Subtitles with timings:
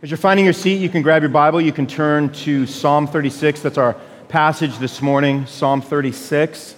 [0.00, 1.60] As you're finding your seat, you can grab your Bible.
[1.60, 3.62] You can turn to Psalm 36.
[3.62, 3.96] That's our
[4.28, 6.76] passage this morning, Psalm 36.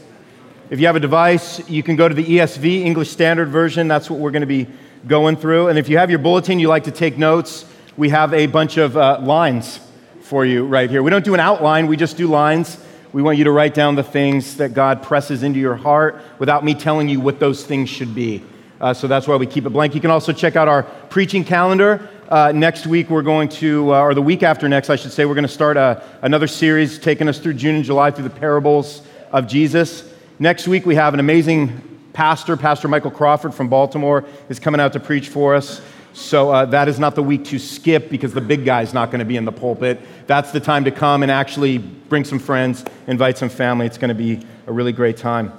[0.70, 3.88] If you have a device, you can go to the ESV, English Standard Version.
[3.88, 4.68] That's what we're going to be
[5.06, 5.68] going through.
[5.68, 8.78] And if you have your bulletin, you like to take notes, we have a bunch
[8.78, 9.80] of uh, lines
[10.22, 11.02] for you right here.
[11.02, 12.78] We don't do an outline, we just do lines.
[13.12, 16.64] We want you to write down the things that God presses into your heart without
[16.64, 18.42] me telling you what those things should be.
[18.80, 19.94] Uh, so that's why we keep it blank.
[19.94, 22.08] You can also check out our preaching calendar.
[22.30, 25.24] Uh, next week, we're going to, uh, or the week after next, I should say,
[25.24, 28.22] we're going to start a, uh, another series taking us through June and July through
[28.22, 29.02] the parables
[29.32, 30.08] of Jesus.
[30.38, 34.92] Next week, we have an amazing pastor, Pastor Michael Crawford from Baltimore, is coming out
[34.92, 35.80] to preach for us.
[36.12, 39.18] So uh, that is not the week to skip because the big guy's not going
[39.18, 39.98] to be in the pulpit.
[40.28, 43.86] That's the time to come and actually bring some friends, invite some family.
[43.86, 44.38] It's going to be
[44.68, 45.52] a really great time.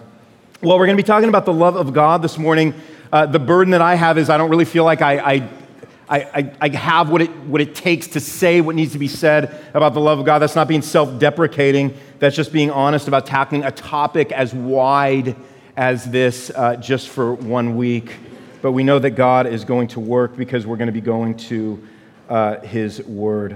[0.61, 2.73] Well, we're going to be talking about the love of God this morning.
[3.11, 5.49] Uh, the burden that I have is I don't really feel like I, I
[6.11, 9.63] I, I, have what it, what it takes to say what needs to be said
[9.73, 10.39] about the love of God.
[10.39, 15.37] That's not being self deprecating, that's just being honest about tackling a topic as wide
[15.77, 18.17] as this uh, just for one week.
[18.61, 21.37] But we know that God is going to work because we're going to be going
[21.37, 21.81] to
[22.27, 23.55] uh, His Word.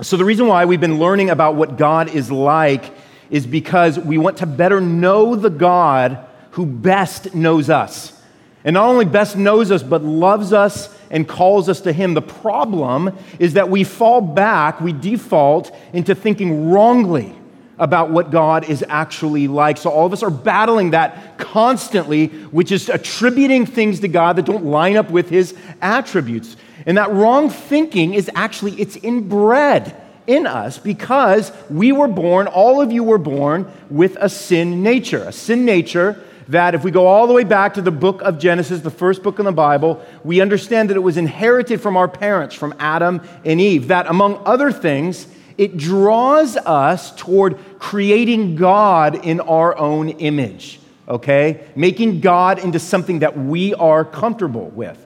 [0.00, 2.92] So, the reason why we've been learning about what God is like
[3.30, 8.17] is because we want to better know the God who best knows us.
[8.64, 12.14] And not only best knows us, but loves us and calls us to Him.
[12.14, 17.34] The problem is that we fall back, we default into thinking wrongly
[17.78, 19.76] about what God is actually like.
[19.76, 24.46] So all of us are battling that constantly, which is attributing things to God that
[24.46, 26.56] don't line up with His attributes.
[26.86, 29.94] And that wrong thinking is actually, it's inbred
[30.26, 35.22] in us because we were born, all of you were born with a sin nature.
[35.24, 38.38] A sin nature that if we go all the way back to the book of
[38.38, 42.08] Genesis, the first book in the Bible, we understand that it was inherited from our
[42.08, 43.88] parents, from Adam and Eve.
[43.88, 45.26] That, among other things,
[45.58, 51.66] it draws us toward creating God in our own image, okay?
[51.76, 55.04] Making God into something that we are comfortable with.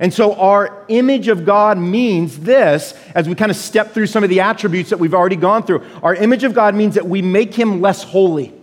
[0.00, 4.22] And so, our image of God means this as we kind of step through some
[4.22, 5.84] of the attributes that we've already gone through.
[6.02, 8.54] Our image of God means that we make him less holy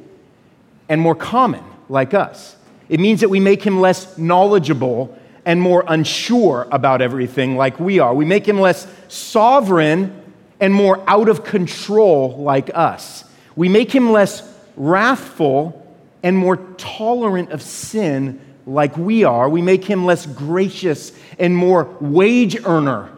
[0.87, 2.55] and more common like us.
[2.89, 7.99] It means that we make him less knowledgeable and more unsure about everything like we
[7.99, 8.13] are.
[8.13, 10.21] We make him less sovereign
[10.59, 13.23] and more out of control like us.
[13.55, 14.41] We make him less
[14.75, 15.81] wrathful
[16.23, 19.47] and more tolerant of sin like we are.
[19.47, 23.11] We make him less gracious and more wage earner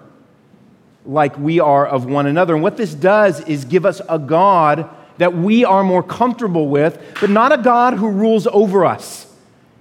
[1.06, 2.54] like we are of one another.
[2.54, 7.18] And what this does is give us a God that we are more comfortable with,
[7.20, 9.26] but not a God who rules over us.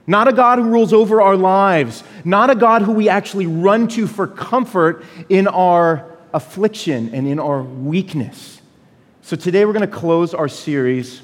[0.07, 2.05] Not a God who rules over our lives.
[2.25, 7.41] Not a God who we actually run to for comfort in our affliction and in
[7.41, 8.61] our weakness.
[9.23, 11.23] So today we're going to close our series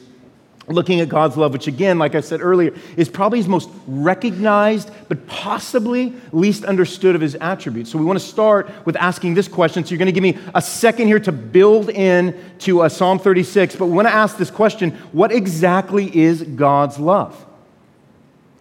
[0.68, 4.90] looking at God's love, which again, like I said earlier, is probably his most recognized,
[5.08, 7.90] but possibly least understood of his attributes.
[7.90, 9.84] So we want to start with asking this question.
[9.84, 13.18] So you're going to give me a second here to build in to uh, Psalm
[13.18, 17.46] 36, but we want to ask this question what exactly is God's love?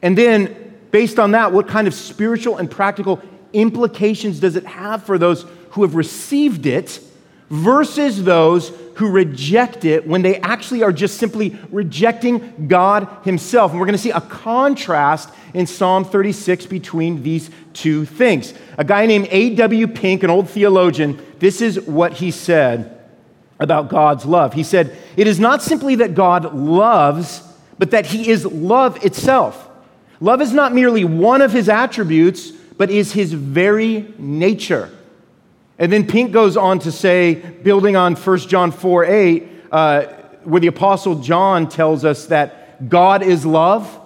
[0.02, 3.22] And then, based on that, what kind of spiritual and practical
[3.54, 7.00] implications does it have for those who have received it
[7.50, 13.72] versus those who reject it when they actually are just simply rejecting God Himself.
[13.72, 18.54] And we're going to see a contrast in Psalm 36 between these two things.
[18.78, 19.88] A guy named A.W.
[19.88, 22.96] Pink, an old theologian, this is what he said
[23.60, 24.54] about God's love.
[24.54, 27.42] He said, It is not simply that God loves,
[27.80, 29.68] but that He is love itself.
[30.20, 34.92] Love is not merely one of His attributes, but is His very nature.
[35.82, 40.04] And then Pink goes on to say, building on 1 John 4 8, uh,
[40.44, 44.00] where the Apostle John tells us that God is love.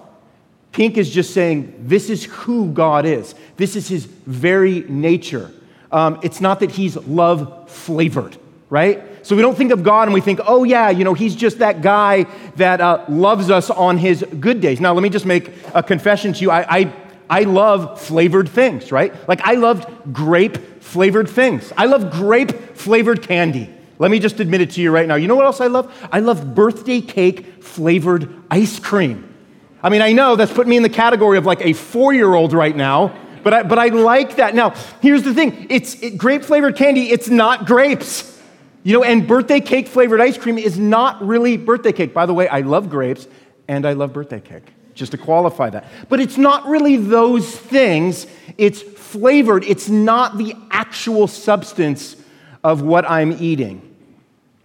[0.72, 3.34] Pink is just saying, this is who God is.
[3.58, 5.52] This is his very nature.
[5.92, 8.38] Um, it's not that he's love flavored,
[8.70, 9.04] right?
[9.26, 11.58] So we don't think of God and we think, oh, yeah, you know, he's just
[11.58, 12.22] that guy
[12.56, 14.80] that uh, loves us on his good days.
[14.80, 16.50] Now, let me just make a confession to you.
[16.50, 16.92] I, I,
[17.28, 19.12] I love flavored things, right?
[19.28, 21.72] Like, I loved grape flavored things.
[21.76, 23.70] I love grape flavored candy.
[23.98, 25.14] Let me just admit it to you right now.
[25.14, 25.92] You know what else I love?
[26.12, 29.34] I love birthday cake flavored ice cream.
[29.82, 32.34] I mean, I know that's putting me in the category of like a four year
[32.34, 34.54] old right now, but I, but I like that.
[34.54, 38.34] Now, here's the thing it's it, grape flavored candy, it's not grapes.
[38.82, 42.14] You know, and birthday cake flavored ice cream is not really birthday cake.
[42.14, 43.26] By the way, I love grapes
[43.66, 44.64] and I love birthday cake,
[44.96, 45.84] just to qualify that.
[46.08, 48.26] But it's not really those things,
[48.58, 52.16] it's flavored, it's not the actual substance
[52.64, 53.82] of what I'm eating.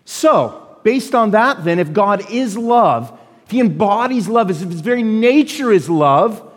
[0.05, 4.81] So, based on that, then, if God is love, if He embodies love, if His
[4.81, 6.49] very nature is love,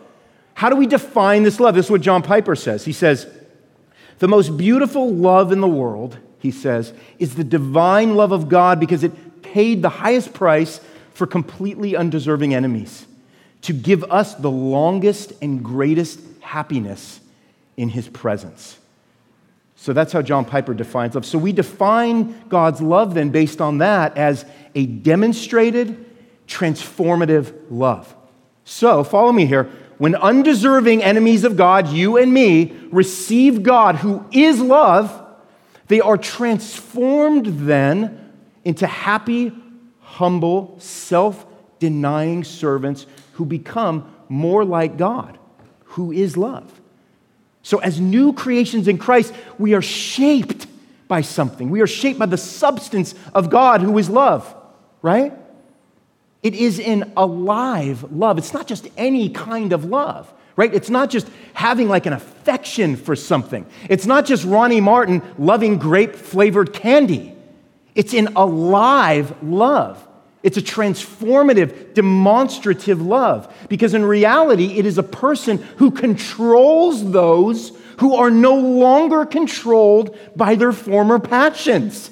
[0.55, 1.75] how do we define this love?
[1.75, 2.85] This is what John Piper says.
[2.85, 3.27] He says,
[4.19, 8.79] The most beautiful love in the world, he says, is the divine love of God
[8.79, 10.79] because it paid the highest price
[11.13, 13.05] for completely undeserving enemies
[13.65, 17.19] to give us the longest and greatest happiness
[17.75, 18.77] in his presence.
[19.75, 21.25] So that's how John Piper defines love.
[21.25, 24.45] So we define God's love then based on that as
[24.75, 26.05] a demonstrated,
[26.47, 28.15] transformative love.
[28.65, 29.69] So follow me here.
[29.97, 35.25] When undeserving enemies of God, you and me, receive God who is love,
[35.87, 38.31] they are transformed then
[38.63, 39.51] into happy,
[40.01, 41.47] humble, self
[41.79, 45.37] denying servants who become more like God,
[45.83, 46.81] who is love.
[47.63, 50.67] So, as new creations in Christ, we are shaped
[51.07, 51.69] by something.
[51.69, 54.55] We are shaped by the substance of God, who is love,
[55.01, 55.33] right?
[56.43, 58.37] It is an alive love.
[58.37, 60.73] It's not just any kind of love, right?
[60.73, 63.65] It's not just having like an affection for something.
[63.89, 67.35] It's not just Ronnie Martin loving grape flavored candy.
[67.95, 70.07] It's an alive love.
[70.45, 77.71] It's a transformative, demonstrative love because in reality, it is a person who controls those
[77.97, 82.11] who are no longer controlled by their former passions.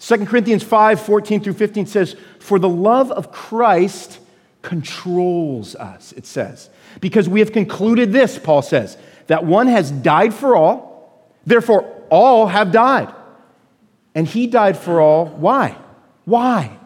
[0.00, 4.18] 2 Corinthians 5 14 through 15 says, For the love of Christ
[4.60, 6.68] controls us, it says.
[7.00, 8.98] Because we have concluded this, Paul says,
[9.28, 13.14] that one has died for all, therefore all have died.
[14.14, 15.24] And he died for all.
[15.24, 15.78] Why?
[16.26, 16.76] Why?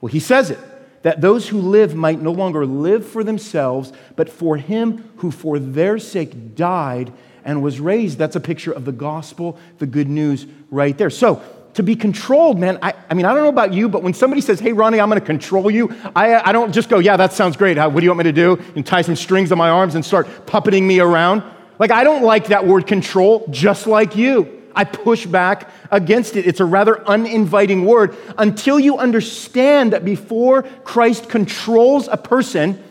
[0.00, 0.58] Well, he says it
[1.02, 5.60] that those who live might no longer live for themselves, but for him who for
[5.60, 7.12] their sake died
[7.44, 8.18] and was raised.
[8.18, 11.10] That's a picture of the gospel, the good news right there.
[11.10, 11.42] So,
[11.74, 14.40] to be controlled, man, I, I mean, I don't know about you, but when somebody
[14.40, 17.34] says, hey, Ronnie, I'm going to control you, I, I don't just go, yeah, that
[17.34, 17.76] sounds great.
[17.76, 18.60] How, what do you want me to do?
[18.74, 21.42] And tie some strings on my arms and start puppeting me around.
[21.78, 24.55] Like, I don't like that word control, just like you.
[24.76, 26.46] I push back against it.
[26.46, 32.82] It's a rather uninviting word until you understand that before Christ controls a person,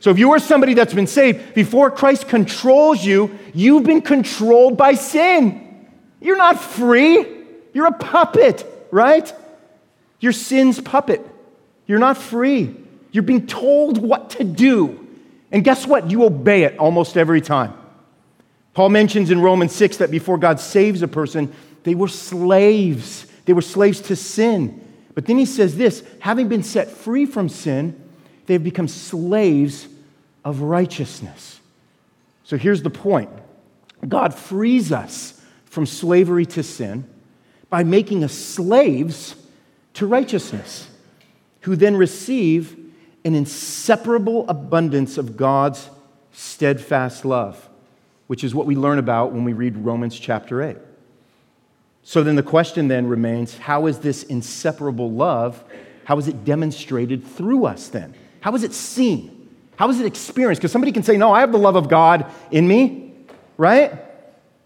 [0.00, 4.76] so if you are somebody that's been saved, before Christ controls you, you've been controlled
[4.76, 5.86] by sin.
[6.20, 7.26] You're not free,
[7.72, 9.32] you're a puppet, right?
[10.18, 11.26] You're sin's puppet.
[11.86, 12.74] You're not free.
[13.12, 15.06] You're being told what to do.
[15.50, 16.10] And guess what?
[16.10, 17.74] You obey it almost every time.
[18.74, 21.52] Paul mentions in Romans 6 that before God saves a person,
[21.82, 23.26] they were slaves.
[23.44, 24.86] They were slaves to sin.
[25.14, 28.00] But then he says this having been set free from sin,
[28.46, 29.88] they have become slaves
[30.44, 31.60] of righteousness.
[32.44, 33.30] So here's the point
[34.06, 37.08] God frees us from slavery to sin
[37.68, 39.34] by making us slaves
[39.94, 40.88] to righteousness,
[41.62, 42.76] who then receive
[43.24, 45.90] an inseparable abundance of God's
[46.32, 47.69] steadfast love
[48.30, 50.76] which is what we learn about when we read Romans chapter 8.
[52.04, 55.64] So then the question then remains how is this inseparable love,
[56.04, 58.14] how is it demonstrated through us then?
[58.38, 59.48] How is it seen?
[59.74, 60.60] How is it experienced?
[60.60, 63.14] Because somebody can say, no, I have the love of God in me,
[63.56, 63.94] right?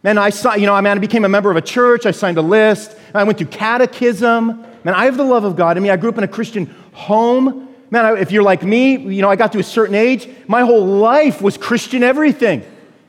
[0.02, 2.10] Man, I saw, you know, I man, I became a member of a church, I
[2.10, 4.62] signed a list, I went through catechism.
[4.84, 5.89] Man, I have the love of God in me.
[5.89, 7.74] I grew up in a Christian home.
[7.91, 10.84] Man, if you're like me, you know, I got to a certain age, my whole
[10.84, 12.62] life was Christian everything.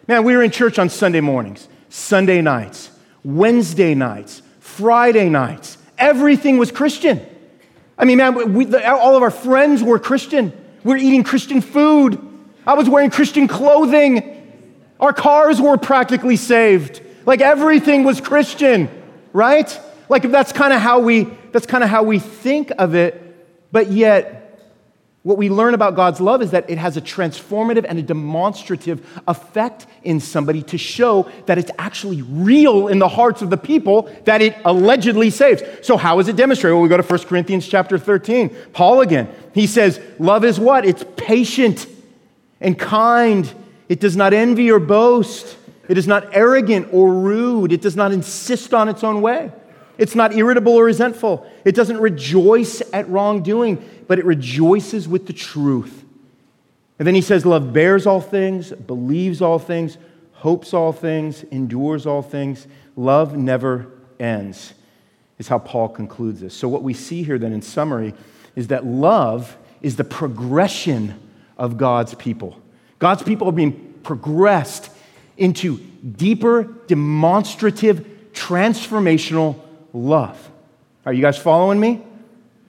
[0.08, 2.92] Man, we were in church on Sunday mornings, Sunday nights,
[3.24, 5.78] Wednesday nights, Friday nights.
[5.98, 7.26] Everything was Christian.
[7.98, 10.54] I mean, man, we, the, all of our friends were Christian.
[10.84, 12.22] We were eating Christian food.
[12.68, 14.32] I was wearing Christian clothing.
[15.00, 17.02] Our cars were practically saved.
[17.26, 18.90] Like everything was Christian,
[19.34, 19.80] right?
[20.10, 23.92] Like that's kind of how we that's kind of how we think of it, but
[23.92, 24.35] yet
[25.26, 29.04] what we learn about God's love is that it has a transformative and a demonstrative
[29.28, 34.08] effect in somebody to show that it's actually real in the hearts of the people
[34.26, 35.64] that it allegedly saves.
[35.82, 36.76] So how is it demonstrated?
[36.76, 38.56] Well, we go to 1 Corinthians chapter 13.
[38.72, 39.28] Paul again.
[39.52, 40.86] He says, "Love is what?
[40.86, 41.88] It's patient
[42.62, 43.52] and kind.
[43.90, 45.58] It does not envy or boast.
[45.90, 47.72] It is not arrogant or rude.
[47.72, 49.50] It does not insist on its own way."
[49.98, 51.50] It's not irritable or resentful.
[51.64, 56.04] It doesn't rejoice at wrongdoing, but it rejoices with the truth.
[57.00, 59.98] And then he says, Love bears all things, believes all things,
[60.34, 62.68] hopes all things, endures all things.
[62.96, 63.88] Love never
[64.20, 64.74] ends,
[65.38, 66.54] is how Paul concludes this.
[66.54, 68.14] So, what we see here then in summary
[68.56, 71.20] is that love is the progression
[71.58, 72.60] of God's people.
[73.00, 74.90] God's people are being progressed
[75.38, 79.60] into deeper, demonstrative, transformational
[79.96, 80.52] love.
[81.06, 82.04] Are you guys following me?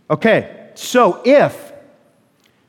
[0.08, 1.72] Okay, so if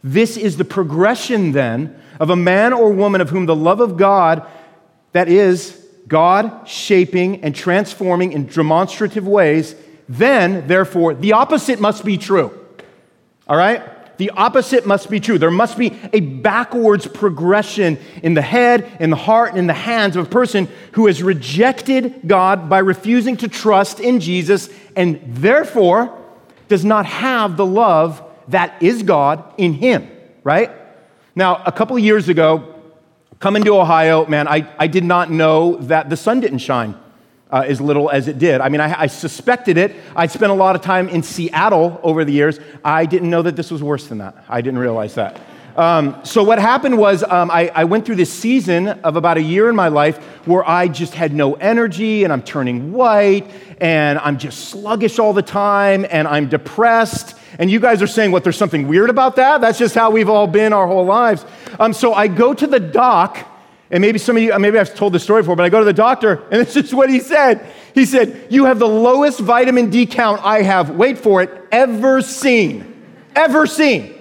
[0.04, 3.98] this is the progression then of a man or woman of whom the love of
[3.98, 4.46] God,
[5.12, 9.76] that is, God shaping and transforming in demonstrative ways,
[10.10, 12.58] then, therefore, the opposite must be true.
[13.48, 13.84] All right?
[14.18, 15.38] The opposite must be true.
[15.38, 19.74] There must be a backwards progression in the head, in the heart, and in the
[19.74, 25.22] hands of a person who has rejected God by refusing to trust in Jesus and
[25.28, 26.18] therefore
[26.68, 30.10] does not have the love that is God in him,
[30.44, 30.72] right?
[31.36, 32.76] Now, a couple years ago,
[33.40, 36.96] coming to Ohio, man, I, I did not know that the sun didn't shine
[37.52, 38.62] uh, as little as it did.
[38.62, 39.96] I mean, I, I suspected it.
[40.16, 42.60] I spent a lot of time in Seattle over the years.
[42.84, 44.44] I didn't know that this was worse than that.
[44.50, 45.40] I didn't realize that.
[45.78, 49.42] Um, so, what happened was um, I, I, went through this season of about a
[49.44, 53.48] year in my life where I just had no energy and I'm turning white
[53.80, 57.38] and I'm just sluggish all the time and I'm depressed.
[57.60, 59.62] And you guys are saying, what, there's something weird about that?
[59.62, 61.46] That's just how we've all been our whole lives.
[61.80, 63.48] Um, so, I go to the doc
[63.90, 65.86] and maybe some of you, maybe I've told this story before, but I go to
[65.86, 67.66] the doctor and this is what he said.
[67.94, 72.22] He said, You have the lowest vitamin D count I have, wait for it, ever
[72.22, 72.94] seen.
[73.36, 74.14] Ever seen.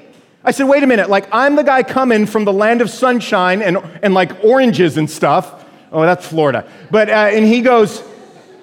[0.44, 3.62] I said, Wait a minute, like I'm the guy coming from the land of sunshine
[3.62, 5.64] and, and like oranges and stuff.
[5.90, 6.68] Oh, that's Florida.
[6.90, 8.02] But, uh, and he goes,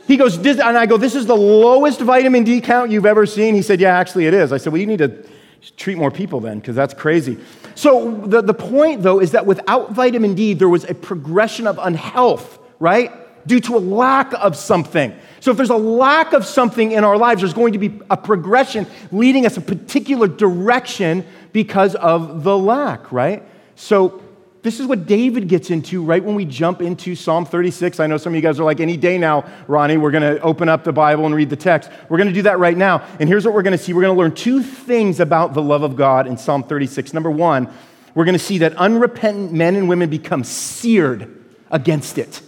[0.08, 3.56] he goes, and I go, This is the lowest vitamin D count you've ever seen?
[3.56, 4.52] He said, Yeah, actually it is.
[4.54, 5.26] I said, Well, you need to
[5.72, 7.38] treat more people then, because that's crazy.
[7.76, 11.80] So, the, the point, though, is that without vitamin D, there was a progression of
[11.82, 13.12] unhealth, right?
[13.48, 15.14] Due to a lack of something.
[15.40, 18.18] So, if there's a lack of something in our lives, there's going to be a
[18.18, 23.44] progression leading us a particular direction because of the lack, right?
[23.76, 24.23] So,
[24.64, 28.00] this is what David gets into right when we jump into Psalm 36.
[28.00, 30.42] I know some of you guys are like, any day now, Ronnie, we're going to
[30.42, 31.92] open up the Bible and read the text.
[32.08, 33.06] We're going to do that right now.
[33.20, 35.62] And here's what we're going to see we're going to learn two things about the
[35.62, 37.14] love of God in Psalm 36.
[37.14, 37.72] Number one,
[38.16, 42.42] we're going to see that unrepentant men and women become seared against it.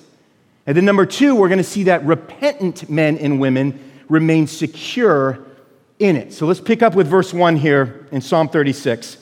[0.65, 5.45] And then number two, we're going to see that repentant men and women remain secure
[5.99, 6.31] in it.
[6.31, 9.17] So let's pick up with verse 1 here in Psalm 36.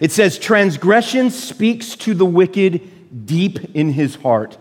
[0.00, 4.58] It says, Transgression speaks to the wicked deep in his heart.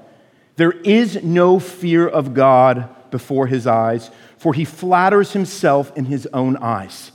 [0.55, 6.27] There is no fear of God before his eyes, for he flatters himself in his
[6.33, 7.11] own eyes,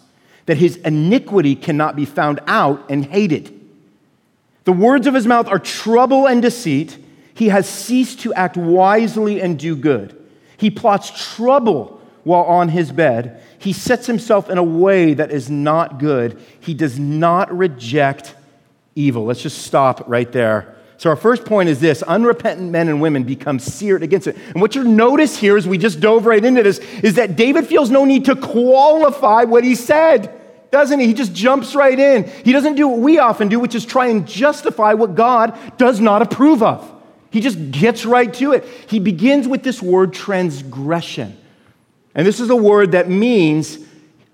[0.47, 3.55] that his iniquity cannot be found out and hated.
[4.65, 6.99] The words of his mouth are trouble and deceit.
[7.35, 10.15] He has ceased to act wisely and do good.
[10.57, 13.43] He plots trouble while on his bed.
[13.59, 16.41] He sets himself in a way that is not good.
[16.61, 18.35] He does not reject
[18.95, 19.25] evil.
[19.25, 20.77] Let's just stop right there.
[20.99, 24.37] So, our first point is this unrepentant men and women become seared against it.
[24.49, 27.69] And what you'll notice here, as we just dove right into this, is that David
[27.69, 30.35] feels no need to qualify what he said,
[30.73, 31.07] doesn't he?
[31.07, 32.29] He just jumps right in.
[32.45, 36.00] He doesn't do what we often do, which is try and justify what God does
[36.00, 36.93] not approve of.
[37.31, 38.65] He just gets right to it.
[38.88, 41.38] He begins with this word transgression.
[42.15, 43.79] And this is a word that means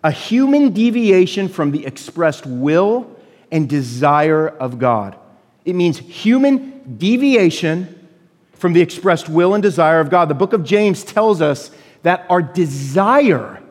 [0.02, 3.10] a human deviation from the expressed will
[3.50, 5.16] and desire of God.
[5.64, 8.08] It means human deviation
[8.54, 10.28] from the expressed will and desire of God.
[10.28, 11.70] The book of James tells us
[12.02, 13.62] that our desire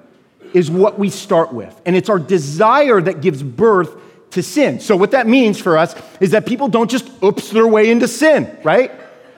[0.54, 3.96] is what we start with, and it's our desire that gives birth
[4.32, 4.80] to sin.
[4.80, 8.08] So, what that means for us is that people don't just oops their way into
[8.08, 8.92] sin, right?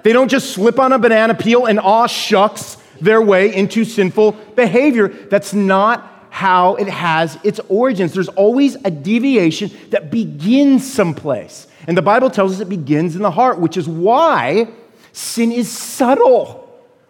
[0.03, 4.33] They don't just slip on a banana peel and aw shucks their way into sinful
[4.55, 5.07] behavior.
[5.07, 8.13] That's not how it has its origins.
[8.13, 11.67] There's always a deviation that begins someplace.
[11.87, 14.67] And the Bible tells us it begins in the heart, which is why
[15.13, 16.61] sin is subtle,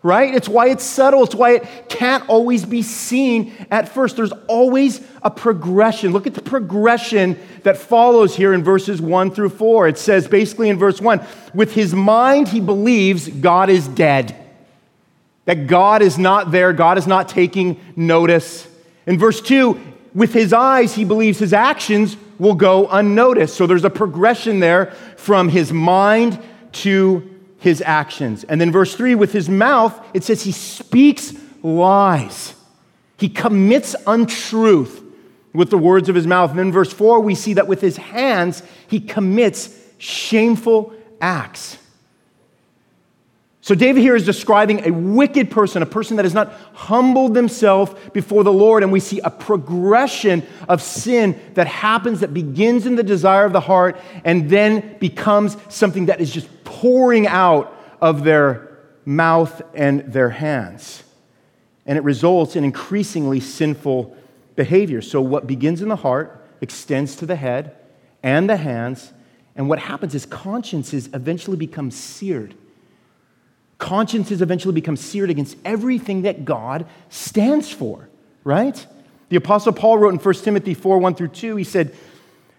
[0.04, 0.36] right?
[0.36, 1.24] It's why it's subtle.
[1.24, 4.16] It's why it can't always be seen at first.
[4.16, 6.12] There's always a progression.
[6.12, 9.88] Look at the progression that follows here in verses one through four.
[9.88, 11.26] It says basically in verse one,
[11.56, 14.36] with his mind, he believes God is dead,
[15.46, 18.68] that God is not there, God is not taking notice.
[19.06, 19.80] In verse 2,
[20.14, 23.56] with his eyes, he believes his actions will go unnoticed.
[23.56, 24.88] So there's a progression there
[25.18, 26.42] from his mind
[26.74, 28.44] to his actions.
[28.44, 31.34] And then verse 3, with his mouth, it says he speaks
[31.64, 32.54] lies.
[33.18, 35.02] He commits untruth
[35.54, 36.52] with the words of his mouth.
[36.52, 41.78] And then verse 4, we see that with his hands, he commits shameful acts.
[43.66, 47.96] So, David here is describing a wicked person, a person that has not humbled themselves
[48.14, 48.84] before the Lord.
[48.84, 53.54] And we see a progression of sin that happens, that begins in the desire of
[53.54, 60.14] the heart and then becomes something that is just pouring out of their mouth and
[60.14, 61.02] their hands.
[61.88, 64.16] And it results in increasingly sinful
[64.56, 65.02] behavior.
[65.02, 67.76] So, what begins in the heart extends to the head
[68.22, 69.12] and the hands.
[69.56, 72.54] And what happens is consciences eventually become seared.
[73.78, 78.10] Consciences eventually become seared against everything that God stands for,
[78.44, 78.86] right?
[79.30, 81.96] The Apostle Paul wrote in 1 Timothy 4 1 through 2, he said,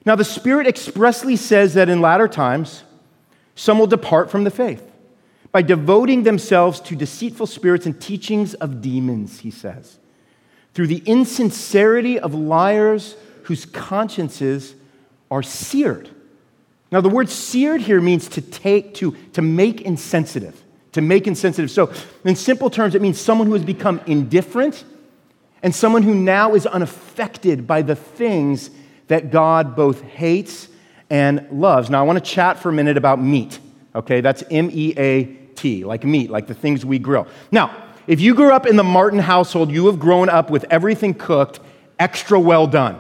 [0.05, 2.83] Now the Spirit expressly says that in latter times,
[3.55, 4.83] some will depart from the faith
[5.53, 9.99] by devoting themselves to deceitful spirits and teachings of demons, he says,
[10.75, 14.75] through the insincerity of liars whose consciences
[15.31, 16.11] are seared.
[16.93, 20.63] Now, the word seared here means to take, to, to make insensitive,
[20.97, 21.71] to make insensitive.
[21.71, 21.93] So,
[22.25, 24.85] in simple terms, it means someone who has become indifferent
[25.63, 28.71] and someone who now is unaffected by the things
[29.07, 30.69] that God both hates
[31.09, 31.89] and loves.
[31.89, 33.59] Now, I want to chat for a minute about meat,
[33.95, 34.21] okay?
[34.21, 35.25] That's M E A
[35.55, 37.27] T, like meat, like the things we grill.
[37.53, 41.15] Now, if you grew up in the Martin household, you have grown up with everything
[41.15, 41.61] cooked
[41.99, 42.99] extra well done.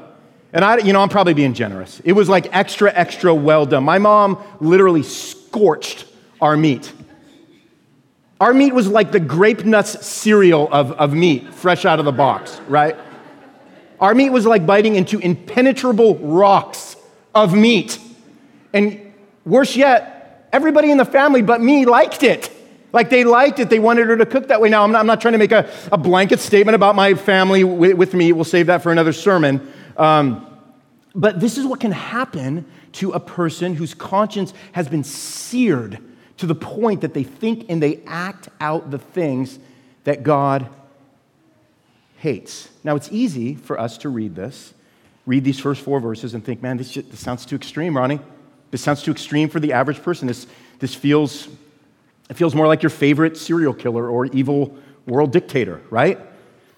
[0.52, 2.00] And I, you know, I'm probably being generous.
[2.04, 3.84] It was like extra, extra well done.
[3.84, 6.06] My mom literally scorched
[6.40, 6.92] our meat.
[8.40, 12.12] Our meat was like the grape nuts cereal of, of meat, fresh out of the
[12.12, 12.96] box, right?
[13.98, 16.96] Our meat was like biting into impenetrable rocks
[17.34, 17.98] of meat.
[18.74, 19.14] And
[19.46, 22.50] worse yet, everybody in the family but me liked it.
[22.92, 24.68] Like they liked it, they wanted her to cook that way.
[24.68, 27.64] Now, I'm not, I'm not trying to make a, a, blanket statement about my family
[27.64, 28.32] with, with, me.
[28.32, 29.72] We'll save that for another sermon.
[29.96, 30.46] Um,
[31.14, 35.98] but this is what can happen to a person whose conscience has been seared
[36.38, 39.58] to the point that they think and they act out the things
[40.04, 40.68] that God
[42.18, 42.68] hates.
[42.84, 44.74] Now, it's easy for us to read this,
[45.24, 48.20] read these first four verses, and think, man, this, just, this sounds too extreme, Ronnie.
[48.70, 50.28] This sounds too extreme for the average person.
[50.28, 50.46] This,
[50.78, 51.48] this feels,
[52.28, 54.76] it feels more like your favorite serial killer or evil
[55.06, 56.18] world dictator, right?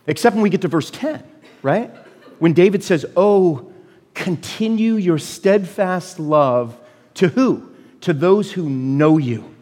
[0.06, 1.22] Except when we get to verse 10,
[1.62, 1.90] right?
[2.38, 3.72] When David says, Oh,
[4.14, 6.78] continue your steadfast love
[7.14, 7.74] to who?
[8.02, 9.54] To those who know you,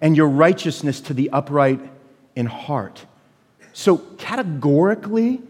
[0.00, 1.80] and your righteousness to the upright
[2.36, 3.06] in heart.
[3.72, 5.40] So, categorically,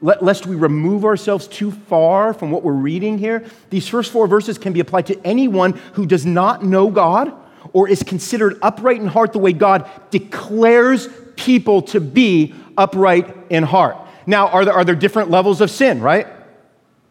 [0.00, 4.58] lest we remove ourselves too far from what we're reading here, these first four verses
[4.58, 7.32] can be applied to anyone who does not know God
[7.72, 13.62] or is considered upright in heart the way God declares people to be upright in
[13.62, 13.96] heart.
[14.26, 16.26] Now, are there, are there different levels of sin, right?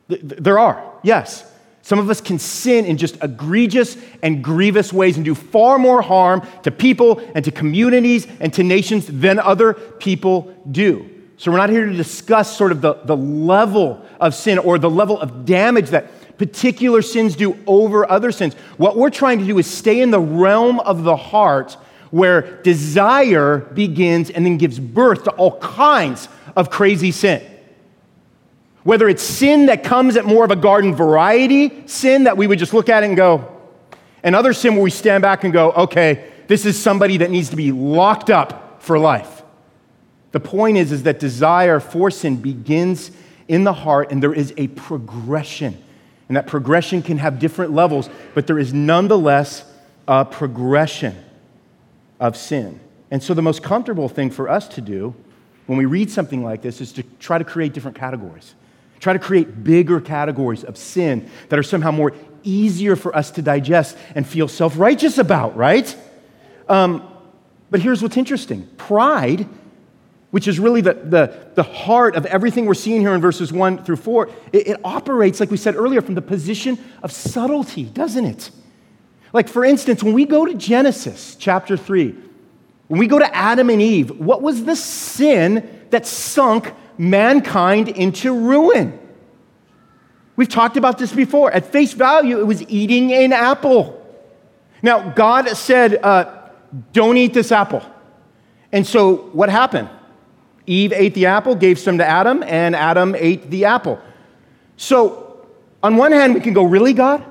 [0.08, 1.48] There are, yes.
[1.89, 6.04] Some of us can sin in just egregious and grievous ways and do far more
[6.04, 11.10] harm to people and to communities and to nations than other people do.
[11.38, 14.88] So, we're not here to discuss sort of the, the level of sin or the
[14.88, 18.54] level of damage that particular sins do over other sins.
[18.78, 21.73] What we're trying to do is stay in the realm of the heart
[22.12, 27.41] where desire begins and then gives birth to all kinds of crazy sin.
[28.84, 32.60] Whether it's sin that comes at more of a garden variety sin that we would
[32.60, 33.56] just look at it and go,
[34.24, 37.50] and other sin where we stand back and go, okay, this is somebody that needs
[37.50, 39.44] to be locked up for life.
[40.32, 43.12] The point is, is that desire for sin begins
[43.48, 45.78] in the heart, and there is a progression.
[46.28, 49.63] And that progression can have different levels, but there is nonetheless
[50.08, 51.15] a progression
[52.20, 52.80] of sin.
[53.10, 55.15] And so, the most comfortable thing for us to do
[55.65, 58.54] when we read something like this is to try to create different categories.
[58.99, 63.41] Try to create bigger categories of sin that are somehow more easier for us to
[63.41, 65.95] digest and feel self righteous about, right?
[66.67, 67.03] Um,
[67.71, 69.47] but here's what's interesting pride,
[70.31, 73.83] which is really the, the, the heart of everything we're seeing here in verses 1
[73.83, 78.25] through 4, it, it operates, like we said earlier, from the position of subtlety, doesn't
[78.25, 78.51] it?
[79.33, 82.15] Like, for instance, when we go to Genesis chapter 3,
[82.88, 88.38] when we go to Adam and Eve, what was the sin that sunk mankind into
[88.38, 88.99] ruin.
[90.35, 91.51] We've talked about this before.
[91.51, 93.95] At face value, it was eating an apple.
[94.83, 96.49] Now, God said, uh,
[96.93, 97.81] don't eat this apple.
[98.71, 99.89] And so, what happened?
[100.67, 103.99] Eve ate the apple, gave some to Adam, and Adam ate the apple.
[104.77, 105.47] So,
[105.81, 107.25] on one hand, we can go, Really, God?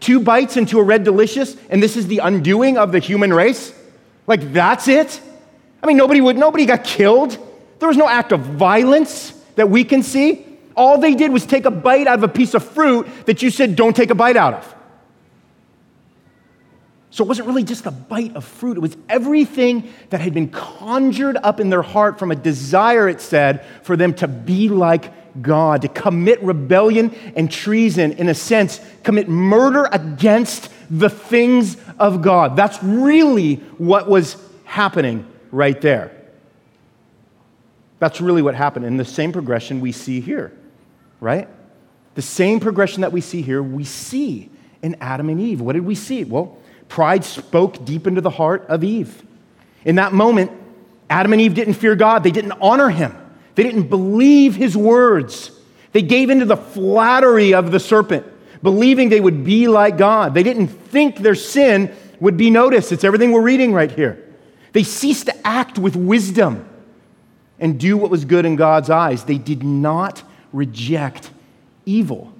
[0.00, 3.72] Two bites into a red delicious, and this is the undoing of the human race?
[4.26, 5.20] Like, that's it?
[5.82, 7.38] I mean, nobody would, nobody got killed.
[7.82, 10.46] There was no act of violence that we can see.
[10.76, 13.50] All they did was take a bite out of a piece of fruit that you
[13.50, 14.74] said don't take a bite out of.
[17.10, 20.48] So it wasn't really just a bite of fruit, it was everything that had been
[20.50, 25.42] conjured up in their heart from a desire, it said, for them to be like
[25.42, 32.22] God, to commit rebellion and treason, in a sense, commit murder against the things of
[32.22, 32.54] God.
[32.54, 36.21] That's really what was happening right there.
[38.02, 38.84] That's really what happened.
[38.84, 40.50] And the same progression we see here,
[41.20, 41.48] right?
[42.16, 44.50] The same progression that we see here, we see
[44.82, 45.60] in Adam and Eve.
[45.60, 46.24] What did we see?
[46.24, 49.22] Well, pride spoke deep into the heart of Eve.
[49.84, 50.50] In that moment,
[51.08, 53.16] Adam and Eve didn't fear God, they didn't honor him,
[53.54, 55.52] they didn't believe his words.
[55.92, 58.26] They gave into the flattery of the serpent,
[58.64, 60.34] believing they would be like God.
[60.34, 62.90] They didn't think their sin would be noticed.
[62.90, 64.28] It's everything we're reading right here.
[64.72, 66.68] They ceased to act with wisdom
[67.62, 69.24] and do what was good in God's eyes.
[69.24, 70.22] They did not
[70.52, 71.30] reject
[71.86, 72.34] evil.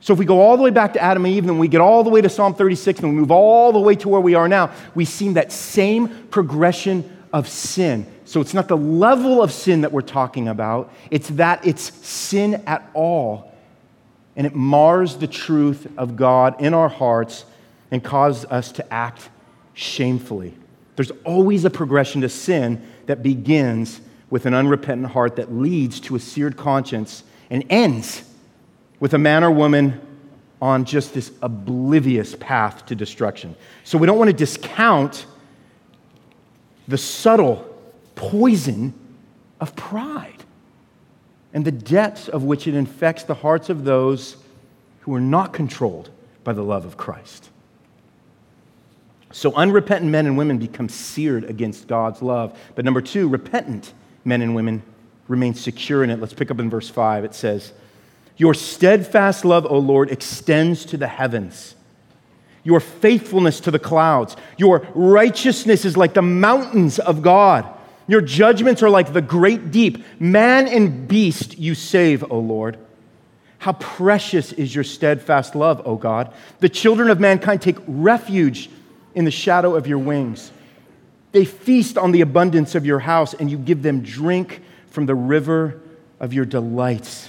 [0.00, 1.82] So if we go all the way back to Adam and Eve, and we get
[1.82, 4.34] all the way to Psalm 36, and we move all the way to where we
[4.34, 8.06] are now, we see that same progression of sin.
[8.24, 12.62] So it's not the level of sin that we're talking about, it's that it's sin
[12.66, 13.52] at all.
[14.36, 17.44] And it mars the truth of God in our hearts
[17.90, 19.28] and causes us to act
[19.74, 20.54] shamefully.
[20.96, 26.14] There's always a progression to sin that begins with an unrepentant heart that leads to
[26.14, 28.22] a seared conscience and ends
[29.00, 29.98] with a man or woman
[30.60, 33.56] on just this oblivious path to destruction.
[33.84, 35.24] So we don't want to discount
[36.86, 37.64] the subtle
[38.14, 38.92] poison
[39.58, 40.44] of pride
[41.54, 44.36] and the depths of which it infects the hearts of those
[45.00, 46.10] who are not controlled
[46.44, 47.48] by the love of Christ.
[49.30, 52.58] So unrepentant men and women become seared against God's love.
[52.74, 53.92] But number two, repentant
[54.24, 54.82] men and women
[55.28, 56.20] remain secure in it.
[56.20, 57.24] Let's pick up in verse 5.
[57.24, 57.72] It says,
[58.36, 61.74] Your steadfast love, O Lord, extends to the heavens.
[62.64, 64.36] Your faithfulness to the clouds.
[64.56, 67.68] Your righteousness is like the mountains of God.
[68.06, 70.02] Your judgments are like the great deep.
[70.18, 72.78] Man and beast you save, O Lord.
[73.58, 76.32] How precious is your steadfast love, O God.
[76.60, 78.70] The children of mankind take refuge
[79.18, 80.52] in the shadow of your wings.
[81.32, 85.14] They feast on the abundance of your house, and you give them drink from the
[85.16, 85.80] river
[86.20, 87.28] of your delights.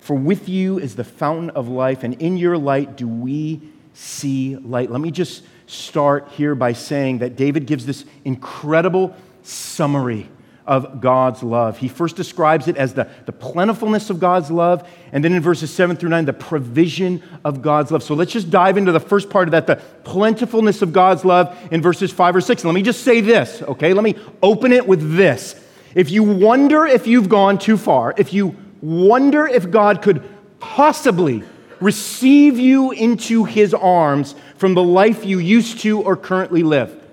[0.00, 3.62] For with you is the fountain of life, and in your light do we
[3.94, 4.90] see light.
[4.90, 10.28] Let me just start here by saying that David gives this incredible summary
[10.68, 11.78] of God's love.
[11.78, 15.72] He first describes it as the, the plentifulness of God's love, and then in verses
[15.72, 18.02] 7 through 9, the provision of God's love.
[18.02, 21.56] So let's just dive into the first part of that, the plentifulness of God's love
[21.72, 22.62] in verses 5 or 6.
[22.62, 23.94] And let me just say this, okay?
[23.94, 25.58] Let me open it with this.
[25.94, 30.22] If you wonder if you've gone too far, if you wonder if God could
[30.60, 31.42] possibly
[31.80, 37.07] receive you into his arms from the life you used to or currently live,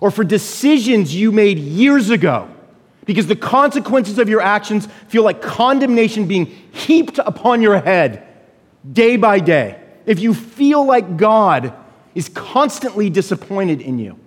[0.00, 2.48] or for decisions you made years ago
[3.04, 8.26] because the consequences of your actions feel like condemnation being heaped upon your head
[8.92, 9.80] day by day.
[10.06, 11.72] If you feel like God
[12.14, 14.18] is constantly disappointed in you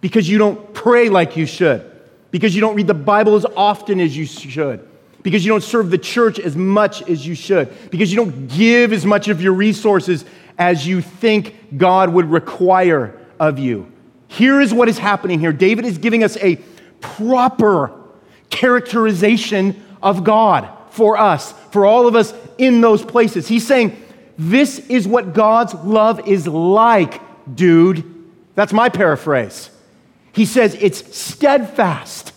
[0.00, 1.90] because you don't pray like you should,
[2.30, 4.86] because you don't read the Bible as often as you should,
[5.22, 8.92] because you don't serve the church as much as you should, because you don't give
[8.92, 10.24] as much of your resources
[10.58, 13.90] as you think God would require of you
[14.36, 15.52] here is what is happening here.
[15.52, 16.56] David is giving us a
[17.00, 17.90] proper
[18.50, 23.48] characterization of God for us, for all of us in those places.
[23.48, 23.96] He's saying,
[24.36, 27.22] This is what God's love is like,
[27.54, 28.04] dude.
[28.54, 29.70] That's my paraphrase.
[30.32, 32.34] He says it's steadfast,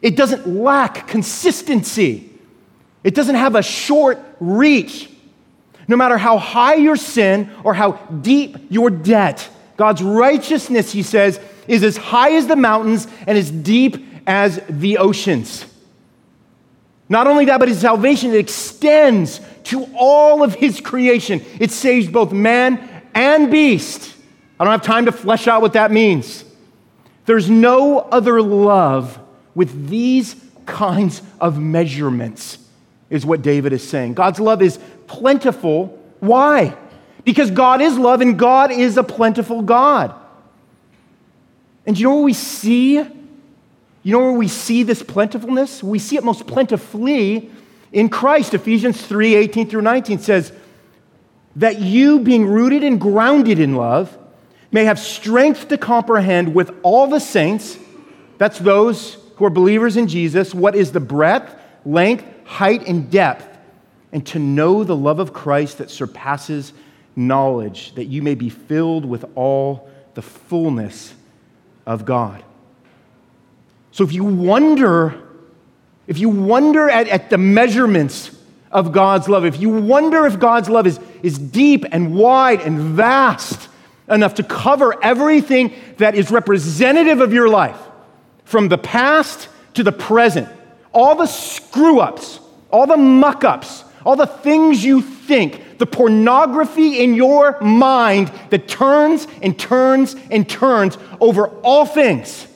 [0.00, 2.30] it doesn't lack consistency,
[3.02, 5.10] it doesn't have a short reach.
[5.88, 11.40] No matter how high your sin or how deep your debt, God's righteousness, he says,
[11.66, 15.64] is as high as the mountains and as deep as the oceans.
[17.08, 21.42] Not only that, but his salvation extends to all of his creation.
[21.58, 24.14] It saves both man and beast.
[24.60, 26.44] I don't have time to flesh out what that means.
[27.24, 29.18] There's no other love
[29.54, 30.34] with these
[30.66, 32.58] kinds of measurements,
[33.10, 34.14] is what David is saying.
[34.14, 35.98] God's love is plentiful.
[36.20, 36.76] Why?
[37.28, 40.14] Because God is love and God is a plentiful God.
[41.84, 42.94] And you know where we see?
[42.94, 43.12] You
[44.04, 45.82] know where we see this plentifulness?
[45.82, 47.50] We see it most plentifully
[47.92, 48.54] in Christ.
[48.54, 50.54] Ephesians 3 18 through 19 says,
[51.56, 54.16] That you, being rooted and grounded in love,
[54.72, 57.78] may have strength to comprehend with all the saints,
[58.38, 63.58] that's those who are believers in Jesus, what is the breadth, length, height, and depth,
[64.12, 66.72] and to know the love of Christ that surpasses
[67.18, 71.12] knowledge, that you may be filled with all the fullness
[71.84, 72.42] of God.
[73.90, 75.20] So if you wonder,
[76.06, 78.30] if you wonder at, at the measurements
[78.70, 82.78] of God's love, if you wonder if God's love is, is deep and wide and
[82.78, 83.68] vast
[84.08, 87.78] enough to cover everything that is representative of your life,
[88.44, 90.48] from the past to the present,
[90.92, 97.00] all the screw ups, all the muck ups, all the things you think, the pornography
[97.00, 102.48] in your mind that turns and turns and turns over all things?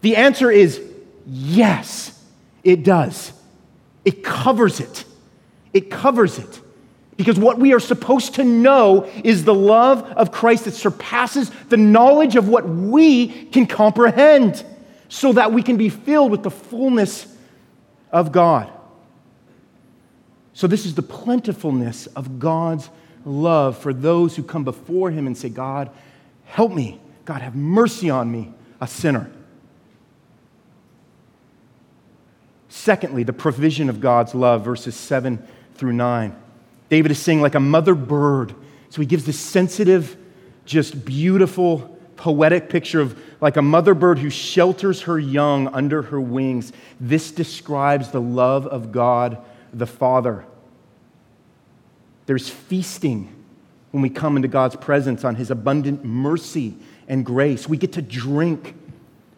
[0.00, 0.82] The answer is
[1.28, 2.20] yes,
[2.64, 3.32] it does.
[4.04, 5.04] It covers it.
[5.72, 6.60] It covers it.
[7.16, 11.76] Because what we are supposed to know is the love of Christ that surpasses the
[11.76, 14.64] knowledge of what we can comprehend,
[15.08, 17.32] so that we can be filled with the fullness
[18.10, 18.72] of God.
[20.56, 22.88] So, this is the plentifulness of God's
[23.26, 25.90] love for those who come before Him and say, God,
[26.46, 26.98] help me.
[27.26, 29.30] God, have mercy on me, a sinner.
[32.70, 36.34] Secondly, the provision of God's love, verses 7 through 9.
[36.88, 38.54] David is saying, like a mother bird.
[38.88, 40.16] So he gives this sensitive,
[40.64, 46.20] just beautiful, poetic picture of like a mother bird who shelters her young under her
[46.20, 46.72] wings.
[46.98, 50.44] This describes the love of God the Father.
[52.26, 53.32] There's feasting
[53.92, 56.74] when we come into God's presence on His abundant mercy
[57.08, 57.68] and grace.
[57.68, 58.74] We get to drink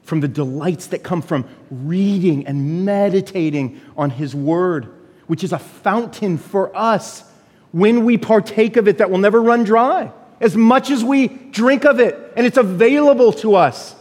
[0.02, 4.88] from the delights that come from reading and meditating on His Word,
[5.26, 7.24] which is a fountain for us
[7.72, 10.10] when we partake of it that will never run dry,
[10.40, 13.94] as much as we drink of it, and it's available to us,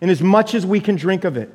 [0.00, 1.52] and as much as we can drink of it.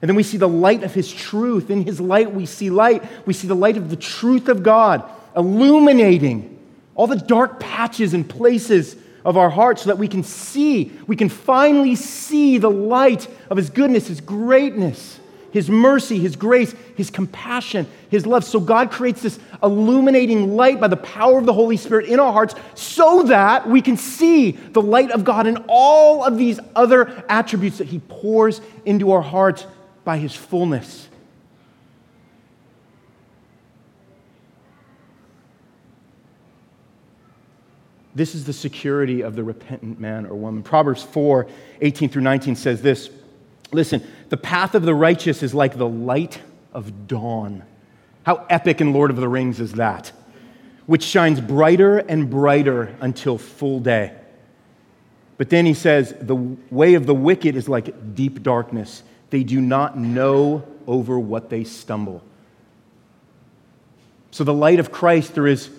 [0.00, 1.70] And then we see the light of His truth.
[1.70, 3.04] In His light, we see light.
[3.26, 6.58] We see the light of the truth of God illuminating
[6.94, 11.16] all the dark patches and places of our hearts so that we can see, we
[11.16, 15.18] can finally see the light of His goodness, His greatness,
[15.52, 18.44] His mercy, His grace, His compassion, His love.
[18.44, 22.32] So God creates this illuminating light by the power of the Holy Spirit in our
[22.32, 27.24] hearts so that we can see the light of God and all of these other
[27.28, 29.66] attributes that He pours into our hearts
[30.08, 31.06] by His fullness.
[38.14, 40.62] This is the security of the repentant man or woman.
[40.62, 41.46] Proverbs 4
[41.82, 43.10] 18 through 19 says this
[43.70, 46.40] Listen, the path of the righteous is like the light
[46.72, 47.62] of dawn.
[48.22, 50.10] How epic in Lord of the Rings is that?
[50.86, 54.14] Which shines brighter and brighter until full day.
[55.36, 56.34] But then he says, The
[56.70, 59.02] way of the wicked is like deep darkness.
[59.30, 62.22] They do not know over what they stumble.
[64.30, 65.70] So, the light of Christ, there is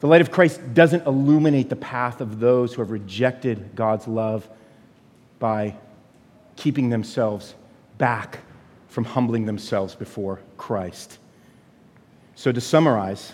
[0.00, 4.48] the light of Christ doesn't illuminate the path of those who have rejected God's love
[5.38, 5.76] by
[6.56, 7.54] keeping themselves
[7.98, 8.40] back
[8.88, 11.18] from humbling themselves before Christ.
[12.34, 13.32] So, to summarize,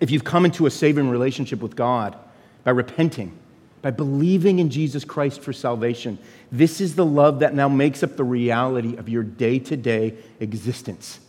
[0.00, 2.16] if you've come into a saving relationship with God
[2.64, 3.36] by repenting,
[3.82, 6.18] by believing in Jesus Christ for salvation,
[6.50, 10.14] this is the love that now makes up the reality of your day to day
[10.40, 11.20] existence.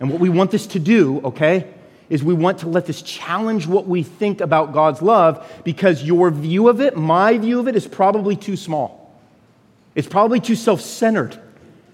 [0.00, 1.66] And what we want this to do, okay,
[2.08, 6.30] is we want to let this challenge what we think about God's love because your
[6.30, 9.12] view of it, my view of it, is probably too small.
[9.94, 11.38] It's probably too self centered.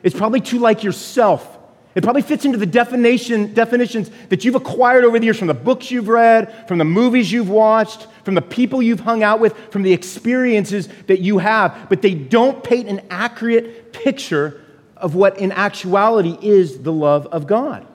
[0.03, 1.54] It's probably too like yourself.
[1.95, 5.55] It probably fits into the definition, definitions that you've acquired over the years from the
[5.55, 9.57] books you've read, from the movies you've watched, from the people you've hung out with,
[9.71, 14.61] from the experiences that you have, but they don't paint an accurate picture
[14.97, 17.87] of what in actuality is the love of God.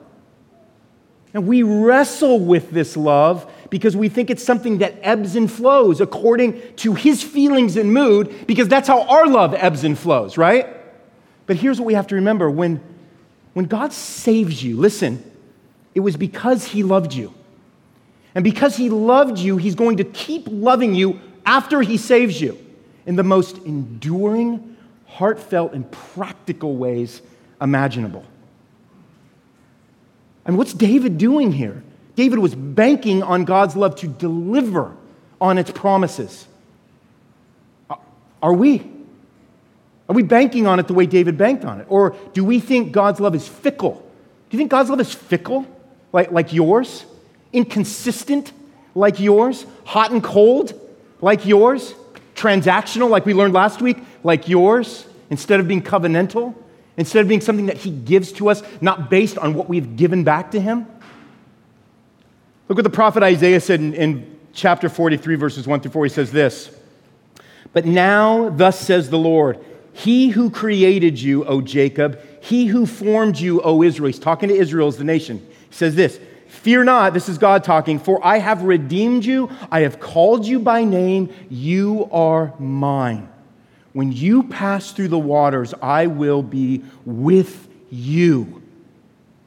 [1.34, 6.00] And we wrestle with this love because we think it's something that ebbs and flows
[6.00, 10.66] according to his feelings and mood, because that's how our love ebbs and flows, right?
[11.46, 12.80] But here's what we have to remember when,
[13.52, 15.22] when God saves you, listen,
[15.94, 17.34] it was because he loved you.
[18.34, 22.56] And because he loved you, he's going to keep loving you after he saves you
[23.06, 27.22] in the most enduring, heartfelt, and practical ways
[27.60, 28.24] imaginable.
[30.44, 31.82] And what's David doing here?
[32.14, 34.94] David was banking on God's love to deliver
[35.40, 36.46] on its promises.
[38.42, 38.88] Are we?
[40.10, 41.86] Are we banking on it the way David banked on it?
[41.88, 43.92] Or do we think God's love is fickle?
[43.92, 45.64] Do you think God's love is fickle,
[46.12, 47.06] like, like yours?
[47.52, 48.52] Inconsistent,
[48.94, 49.64] like yours?
[49.84, 50.74] Hot and cold,
[51.20, 51.94] like yours?
[52.34, 55.06] Transactional, like we learned last week, like yours?
[55.30, 56.54] Instead of being covenantal?
[57.00, 60.22] instead of being something that He gives to us, not based on what we've given
[60.22, 60.86] back to Him?
[62.68, 66.04] Look what the prophet Isaiah said in, in chapter 43, verses 1 through 4.
[66.04, 66.70] He says this
[67.72, 69.64] But now, thus says the Lord,
[70.00, 74.54] He who created you, O Jacob, He who formed you, O Israel, he's talking to
[74.54, 75.46] Israel as the nation.
[75.68, 79.80] He says this Fear not, this is God talking, for I have redeemed you, I
[79.80, 83.28] have called you by name, you are mine.
[83.92, 88.62] When you pass through the waters, I will be with you.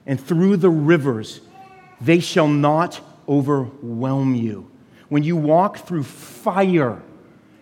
[0.05, 1.41] And through the rivers,
[1.99, 4.69] they shall not overwhelm you.
[5.09, 7.01] When you walk through fire,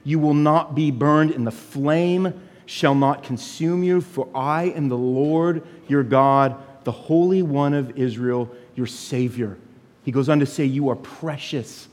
[0.04, 2.34] you will not be burned, and the flame
[2.72, 6.56] shall not consume you, for I am the Lord your God,
[6.86, 9.58] the Holy One of Israel, your Savior.
[10.06, 11.90] He goes on to say, You are precious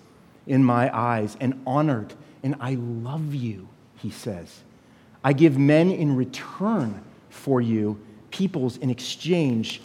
[0.46, 2.14] in my eyes and honored,
[2.44, 4.60] and I love you, he says.
[5.24, 9.82] I give men in return for you, peoples in exchange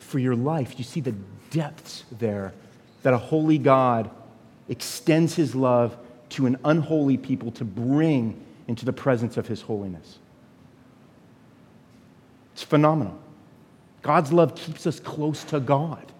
[0.00, 0.74] for your life.
[0.78, 1.14] You see the
[1.50, 2.52] depths there
[3.04, 4.10] that a holy God
[4.68, 5.96] extends his love
[6.30, 10.18] to an unholy people to bring into the presence of his holiness.
[12.54, 13.18] It's phenomenal.
[14.02, 16.12] God's love keeps us close to God.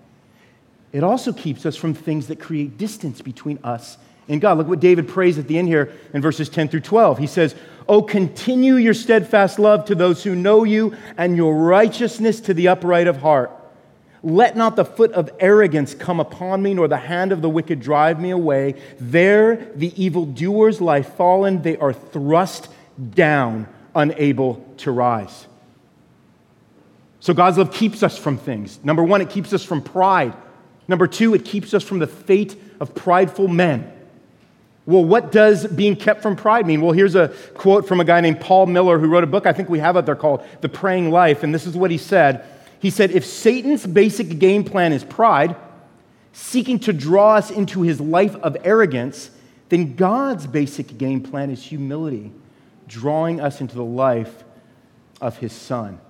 [0.92, 4.58] It also keeps us from things that create distance between us and God.
[4.58, 7.18] Look what David prays at the end here in verses 10 through 12.
[7.18, 7.54] He says,
[7.88, 12.68] Oh, continue your steadfast love to those who know you and your righteousness to the
[12.68, 13.50] upright of heart.
[14.22, 17.80] Let not the foot of arrogance come upon me, nor the hand of the wicked
[17.80, 18.80] drive me away.
[18.98, 22.70] There the evildoers lie fallen, they are thrust
[23.10, 25.46] down, unable to rise.
[27.24, 28.78] So God's love keeps us from things.
[28.84, 30.34] Number one, it keeps us from pride.
[30.88, 33.90] Number two, it keeps us from the fate of prideful men.
[34.84, 36.82] Well, what does being kept from pride mean?
[36.82, 39.54] Well, here's a quote from a guy named Paul Miller who wrote a book, I
[39.54, 41.42] think we have it there called The Praying Life.
[41.42, 42.44] And this is what he said
[42.78, 45.56] He said, If Satan's basic game plan is pride,
[46.34, 49.30] seeking to draw us into his life of arrogance,
[49.70, 52.32] then God's basic game plan is humility,
[52.86, 54.44] drawing us into the life
[55.22, 56.00] of his son.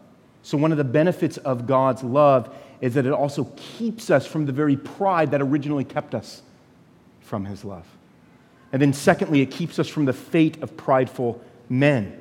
[0.44, 4.44] So, one of the benefits of God's love is that it also keeps us from
[4.44, 6.42] the very pride that originally kept us
[7.22, 7.87] from his love.
[8.70, 12.20] And then, secondly, it keeps us from the fate of prideful men.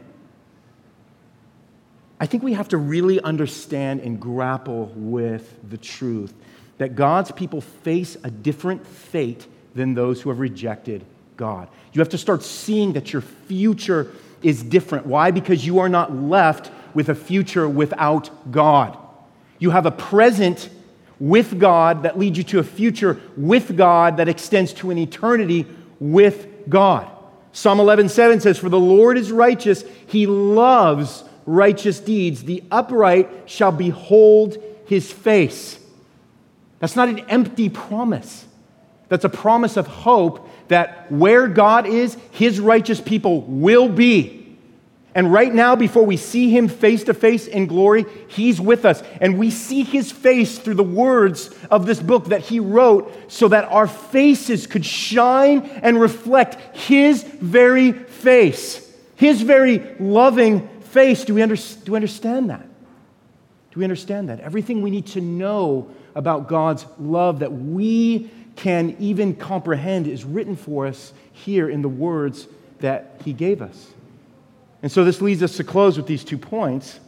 [2.18, 6.34] I think we have to really understand and grapple with the truth
[6.78, 11.04] that God's people face a different fate than those who have rejected
[11.36, 11.68] God.
[11.92, 15.08] You have to start seeing that your future is different.
[15.08, 15.32] Why?
[15.32, 18.98] Because you are not left with a future without God.
[19.60, 20.70] You have a present
[21.20, 25.66] with God that leads you to a future with God that extends to an eternity
[26.00, 27.08] with God.
[27.54, 32.44] Psalm 11:7 says, "For the Lord is righteous; he loves righteous deeds.
[32.44, 35.80] The upright shall behold his face."
[36.80, 38.46] That's not an empty promise.
[39.08, 44.43] That's a promise of hope that where God is, his righteous people will be.
[45.16, 49.04] And right now, before we see him face to face in glory, he's with us.
[49.22, 53.48] And we see his face through the words of this book that he wrote so
[53.50, 61.26] that our faces could shine and reflect his very face, his very loving face.
[61.26, 62.66] Do we, under, do we understand that?
[63.72, 64.40] Do we understand that?
[64.40, 70.56] Everything we need to know about God's love that we can even comprehend is written
[70.56, 72.48] for us here in the words
[72.80, 73.93] that he gave us.
[74.84, 77.00] And so this leads us to close with these two points.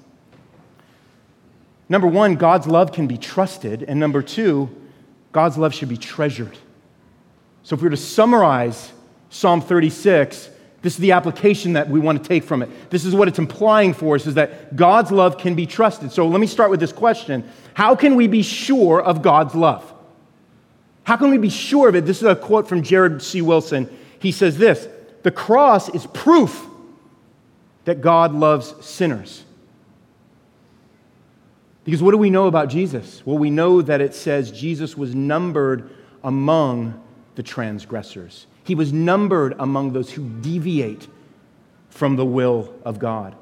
[1.89, 3.83] Number one, God's love can be trusted.
[3.83, 4.69] And number two,
[5.33, 6.57] God's love should be treasured.
[7.63, 8.93] So if we were to summarize
[9.29, 10.49] Psalm 36,
[10.81, 12.69] this is the application that we want to take from it.
[12.89, 16.11] This is what it's implying for us is that God's love can be trusted.
[16.11, 17.43] So let me start with this question.
[17.73, 19.93] How can we be sure of God's love?
[21.03, 22.05] How can we be sure of it?
[22.05, 23.41] This is a quote from Jared C.
[23.41, 23.89] Wilson.
[24.19, 24.87] He says this
[25.23, 26.69] The cross is proof
[27.85, 29.43] that God loves sinners.
[31.83, 33.21] Because what do we know about Jesus?
[33.25, 35.91] Well, we know that it says Jesus was numbered
[36.23, 37.01] among
[37.35, 38.47] the transgressors.
[38.63, 41.07] He was numbered among those who deviate
[41.89, 43.35] from the will of God.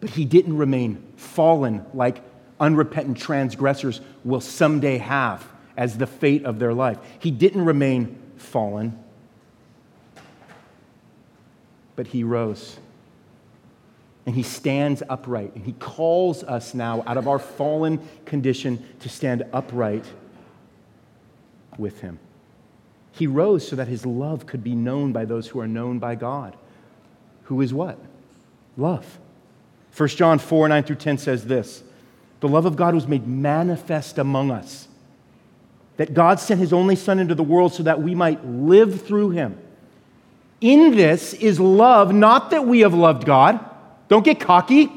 [0.00, 2.20] But he didn't remain fallen like
[2.58, 5.46] unrepentant transgressors will someday have
[5.76, 6.98] as the fate of their life.
[7.20, 8.98] He didn't remain fallen,
[11.94, 12.76] but he rose
[14.26, 15.54] and he stands upright.
[15.54, 20.04] And he calls us now out of our fallen condition to stand upright
[21.76, 22.18] with him.
[23.12, 26.14] He rose so that his love could be known by those who are known by
[26.14, 26.56] God.
[27.44, 27.98] Who is what?
[28.76, 29.18] Love.
[29.96, 31.82] 1 John 4 9 through 10 says this
[32.40, 34.88] The love of God was made manifest among us,
[35.96, 39.30] that God sent his only Son into the world so that we might live through
[39.30, 39.58] him.
[40.62, 43.68] In this is love, not that we have loved God
[44.12, 44.92] don't get cocky.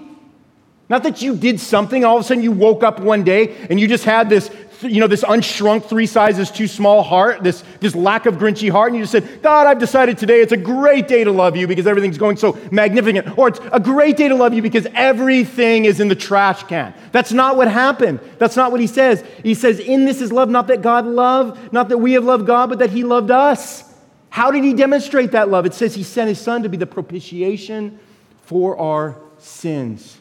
[0.90, 3.80] Not that you did something, all of a sudden you woke up one day and
[3.80, 4.52] you just had this,
[4.82, 8.92] you know, this unshrunk, three sizes too small heart, this, this lack of grinchy heart,
[8.92, 11.66] and you just said, God, I've decided today it's a great day to love you
[11.66, 13.38] because everything's going so magnificent.
[13.38, 16.94] Or it's a great day to love you because everything is in the trash can.
[17.14, 18.20] That's not what happened.
[18.38, 19.24] That's not what he says.
[19.44, 22.46] He says, In this is love, not that God loved, not that we have loved
[22.46, 23.86] God, but that he loved us.
[24.30, 25.66] How did he demonstrate that love?
[25.66, 27.98] It says he sent his son to be the propitiation
[28.46, 30.18] for our sins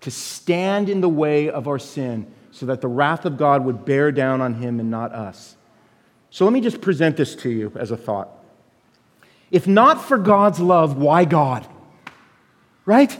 [0.00, 3.84] to stand in the way of our sin so that the wrath of God would
[3.84, 5.56] bear down on him and not us.
[6.30, 8.28] So let me just present this to you as a thought.
[9.50, 11.66] If not for God's love, why God?
[12.84, 13.10] Right?
[13.10, 13.18] Do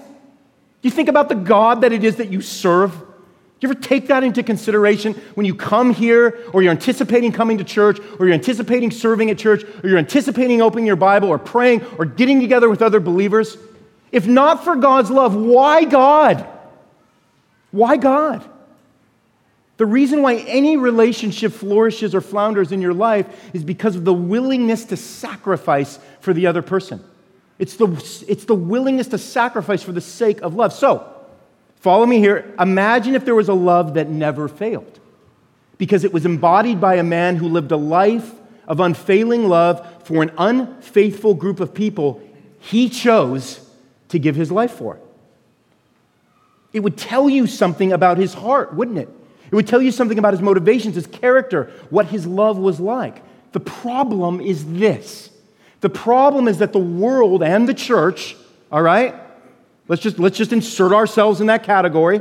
[0.82, 2.92] you think about the God that it is that you serve.
[2.92, 7.58] Do you ever take that into consideration when you come here, or you're anticipating coming
[7.58, 11.38] to church, or you're anticipating serving at church, or you're anticipating opening your Bible, or
[11.38, 13.56] praying, or getting together with other believers?
[14.12, 16.46] If not for God's love, why God?
[17.70, 18.48] Why God?
[19.76, 24.14] The reason why any relationship flourishes or flounders in your life is because of the
[24.14, 27.04] willingness to sacrifice for the other person.
[27.58, 27.88] It's the,
[28.28, 30.72] it's the willingness to sacrifice for the sake of love.
[30.72, 31.06] So,
[31.76, 32.54] follow me here.
[32.58, 35.00] Imagine if there was a love that never failed
[35.78, 38.32] because it was embodied by a man who lived a life
[38.66, 42.22] of unfailing love for an unfaithful group of people
[42.58, 43.65] he chose
[44.08, 44.98] to give his life for.
[46.72, 49.08] It would tell you something about his heart, wouldn't it?
[49.50, 53.22] It would tell you something about his motivations, his character, what his love was like.
[53.52, 55.30] The problem is this
[55.80, 58.36] the problem is that the world and the church,
[58.72, 59.14] all right,
[59.88, 62.20] let's just, let's just insert ourselves in that category.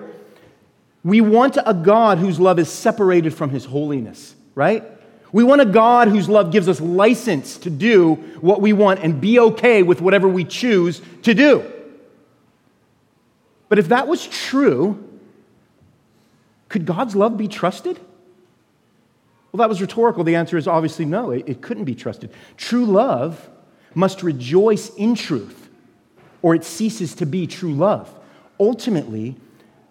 [1.04, 4.84] We want a God whose love is separated from his holiness, right?
[5.32, 9.20] We want a God whose love gives us license to do what we want and
[9.20, 11.72] be okay with whatever we choose to do.
[13.70, 15.04] But if that was true,
[16.70, 18.00] could God's love be trusted?
[19.52, 20.24] Well, that was rhetorical.
[20.24, 22.32] The answer is obviously no, it, it couldn't be trusted.
[22.58, 23.50] True love
[23.94, 25.70] must rejoice in truth,
[26.42, 28.14] or it ceases to be true love.
[28.60, 29.38] Ultimately,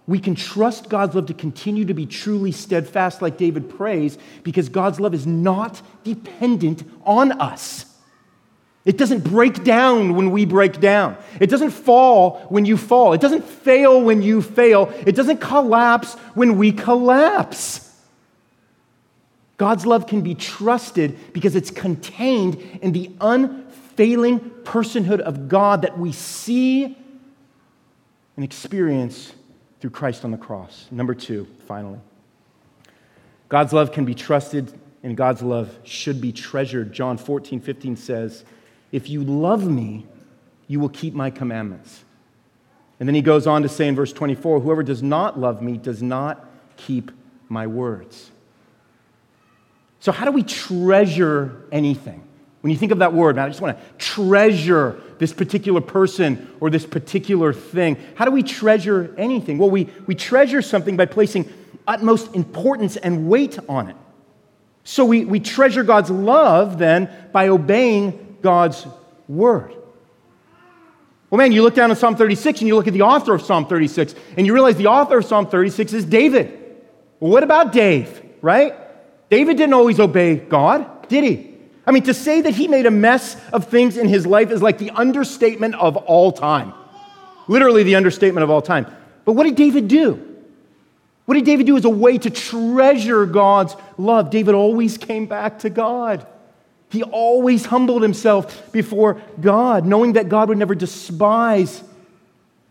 [0.07, 4.69] we can trust God's love to continue to be truly steadfast, like David prays, because
[4.69, 7.87] God's love is not dependent on us.
[8.85, 11.17] It doesn't break down when we break down.
[11.41, 13.15] It doesn't fall when you fall.
[13.15, 14.93] It doesn't fail when you fail.
[15.07, 17.91] It doesn't collapse when we collapse.
[19.57, 25.99] God's love can be trusted because it's contained in the unfailing personhood of God that
[25.99, 26.99] we see
[28.37, 29.33] and experience
[29.81, 30.89] through Christ on the cross.
[30.91, 32.01] Number two, finally.
[33.49, 36.93] God's love can be trusted and God's love should be treasured.
[36.93, 38.45] John 14, 15 says,
[38.95, 40.07] if you love me,
[40.69, 42.05] you will keep my commandments.
[43.01, 45.77] And then he goes on to say in verse 24 Whoever does not love me
[45.77, 47.11] does not keep
[47.49, 48.31] my words.
[49.99, 52.23] So, how do we treasure anything?
[52.61, 56.55] When you think of that word, man, I just want to treasure this particular person
[56.61, 57.97] or this particular thing.
[58.15, 59.59] How do we treasure anything?
[59.59, 61.53] Well, we, we treasure something by placing
[61.87, 63.97] utmost importance and weight on it.
[64.85, 68.87] So we, we treasure God's love then by obeying God's
[69.27, 69.75] word.
[71.31, 73.41] Well, man, you look down at Psalm 36 and you look at the author of
[73.41, 76.61] Psalm 36 and you realize the author of Psalm 36 is David.
[77.19, 78.75] Well, what about Dave, right?
[79.31, 81.55] David didn't always obey God, did he?
[81.87, 84.61] I mean, to say that he made a mess of things in his life is
[84.61, 86.75] like the understatement of all time.
[87.49, 88.87] Literally, the understatement of all time.
[89.25, 90.37] But what did David do?
[91.25, 94.29] What did David do as a way to treasure God's love?
[94.29, 96.27] David always came back to God.
[96.95, 101.83] He always humbled himself before God, knowing that God would never despise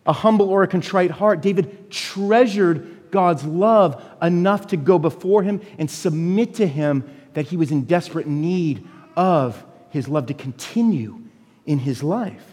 [0.05, 1.41] a humble or a contrite heart.
[1.41, 7.03] David treasured God's love enough to go before him and submit to him
[7.33, 11.19] that he was in desperate need of his love to continue
[11.65, 12.45] in his life.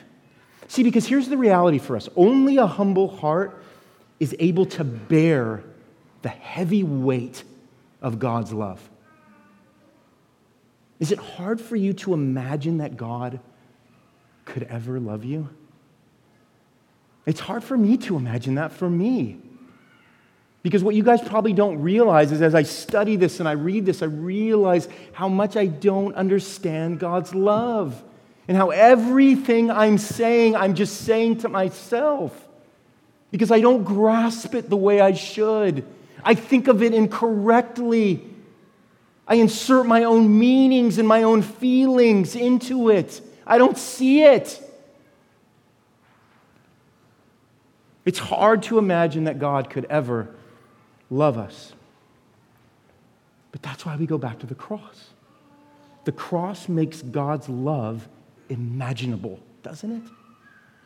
[0.67, 3.63] See, because here's the reality for us only a humble heart
[4.19, 5.63] is able to bear
[6.23, 7.45] the heavy weight
[8.03, 8.90] of God's love.
[11.01, 13.41] Is it hard for you to imagine that God
[14.45, 15.49] could ever love you?
[17.27, 19.39] It's hard for me to imagine that for me.
[20.63, 23.87] Because what you guys probably don't realize is as I study this and I read
[23.87, 28.03] this, I realize how much I don't understand God's love
[28.47, 32.49] and how everything I'm saying, I'm just saying to myself
[33.31, 35.87] because I don't grasp it the way I should.
[36.23, 38.23] I think of it incorrectly.
[39.31, 43.21] I insert my own meanings and my own feelings into it.
[43.47, 44.61] I don't see it.
[48.05, 50.35] It's hard to imagine that God could ever
[51.11, 51.73] love us.
[53.53, 55.11] But that's why we go back to the cross.
[56.05, 58.09] The cross makes God's love
[58.49, 60.11] imaginable, doesn't it?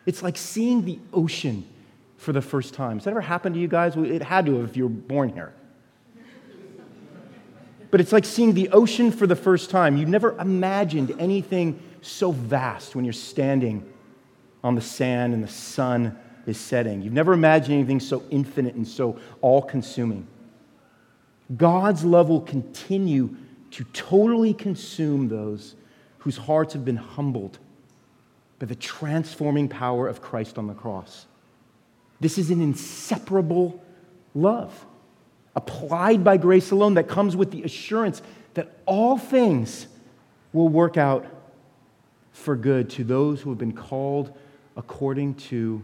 [0.05, 1.67] It's like seeing the ocean
[2.19, 2.99] for the first time.
[2.99, 3.97] Has that ever happened to you guys?
[3.97, 5.55] It had to have if you were born here.
[7.95, 9.97] But it's like seeing the ocean for the first time.
[9.97, 13.89] You never imagined anything so vast when you're standing
[14.65, 17.03] on the sand and the sun is setting.
[17.03, 20.27] You've never imagined anything so infinite and so all consuming.
[21.57, 23.37] God's love will continue
[23.71, 25.77] to totally consume those
[26.19, 27.61] whose hearts have been humbled
[28.59, 31.27] by the transforming power of Christ on the cross.
[32.19, 33.81] This is an inseparable
[34.35, 34.85] love,
[35.57, 38.23] applied by grace alone, that comes with the assurance
[38.55, 39.87] that all things
[40.53, 41.27] will work out
[42.33, 44.37] for good to those who have been called
[44.77, 45.83] according to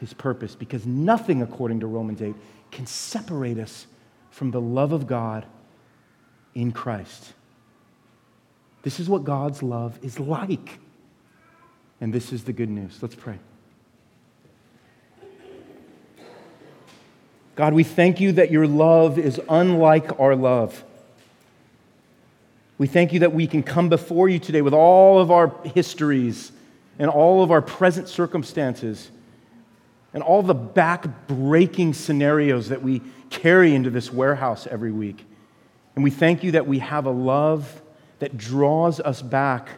[0.00, 2.34] his purpose, because nothing, according to Romans 8,
[2.72, 3.86] can separate us
[4.30, 5.46] from the love of God
[6.54, 7.34] in Christ.
[8.82, 10.80] This is what God's love is like.
[12.00, 12.98] And this is the good news.
[13.00, 13.38] Let's pray.
[17.54, 20.84] God, we thank you that your love is unlike our love.
[22.78, 26.50] We thank you that we can come before you today with all of our histories
[26.98, 29.10] and all of our present circumstances
[30.14, 35.24] and all the back breaking scenarios that we carry into this warehouse every week.
[35.94, 37.82] And we thank you that we have a love
[38.18, 39.68] that draws us back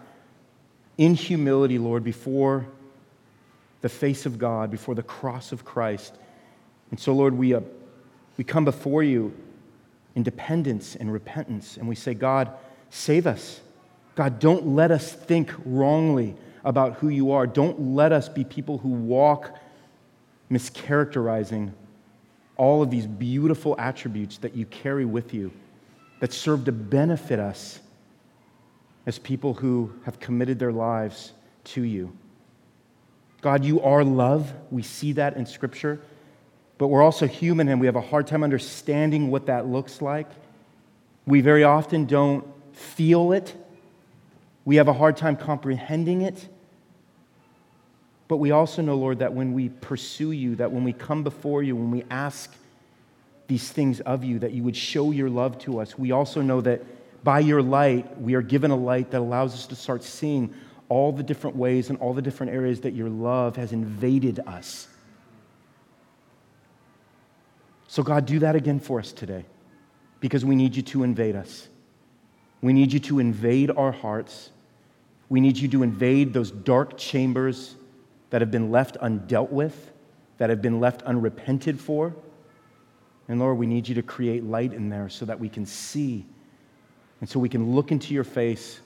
[0.96, 2.66] in humility, Lord, before
[3.80, 6.14] the face of God, before the cross of Christ.
[6.90, 7.60] And so, Lord, we, uh,
[8.36, 9.34] we come before you
[10.14, 12.50] in dependence and repentance, and we say, God,
[12.90, 13.60] save us.
[14.14, 17.46] God, don't let us think wrongly about who you are.
[17.46, 19.58] Don't let us be people who walk
[20.50, 21.72] mischaracterizing
[22.56, 25.50] all of these beautiful attributes that you carry with you
[26.20, 27.80] that serve to benefit us
[29.06, 31.32] as people who have committed their lives
[31.64, 32.16] to you.
[33.40, 34.52] God, you are love.
[34.70, 36.00] We see that in Scripture.
[36.78, 40.28] But we're also human and we have a hard time understanding what that looks like.
[41.26, 43.54] We very often don't feel it.
[44.64, 46.48] We have a hard time comprehending it.
[48.26, 51.62] But we also know, Lord, that when we pursue you, that when we come before
[51.62, 52.52] you, when we ask
[53.46, 55.98] these things of you, that you would show your love to us.
[55.98, 56.82] We also know that
[57.22, 60.54] by your light, we are given a light that allows us to start seeing
[60.88, 64.88] all the different ways and all the different areas that your love has invaded us.
[67.94, 69.44] So, God, do that again for us today
[70.18, 71.68] because we need you to invade us.
[72.60, 74.50] We need you to invade our hearts.
[75.28, 77.76] We need you to invade those dark chambers
[78.30, 79.92] that have been left undealt with,
[80.38, 82.12] that have been left unrepented for.
[83.28, 86.26] And Lord, we need you to create light in there so that we can see
[87.20, 88.80] and so we can look into your face.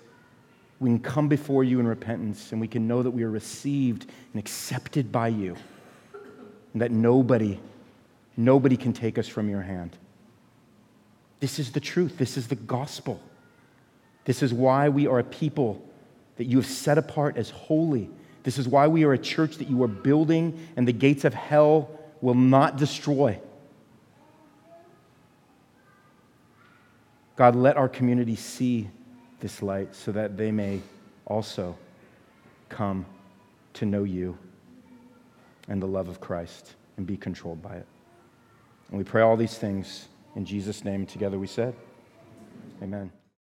[0.81, 4.11] We can come before you in repentance and we can know that we are received
[4.35, 5.57] and accepted by you
[6.75, 7.59] and that nobody,
[8.39, 9.99] nobody can take us from your hand.
[11.41, 12.17] This is the truth.
[12.17, 13.21] This is the gospel.
[14.25, 15.83] This is why we are a people
[16.37, 18.09] that you have set apart as holy.
[18.45, 21.35] This is why we are a church that you are building and the gates of
[21.35, 23.39] hell will not destroy.
[27.37, 28.89] God, let our community see
[29.41, 30.81] this light so that they may
[31.27, 31.77] also
[32.69, 33.05] come
[33.75, 34.37] to know you
[35.69, 37.87] and the love of Christ and be controlled by it.
[38.89, 41.07] And we pray all these things in Jesus' name.
[41.07, 41.75] Together we said,
[42.83, 43.11] Amen.